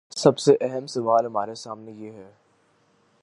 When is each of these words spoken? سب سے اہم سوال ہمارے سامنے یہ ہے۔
سب 0.09 0.39
سے 0.39 0.57
اہم 0.61 0.87
سوال 0.87 1.25
ہمارے 1.25 1.55
سامنے 1.55 1.91
یہ 1.91 2.11
ہے۔ 2.11 2.31